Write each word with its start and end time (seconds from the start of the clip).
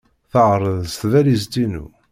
Terreẓ 0.31 0.91
tbalizt-inu. 1.01 1.85